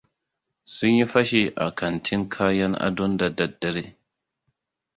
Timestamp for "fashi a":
1.11-1.71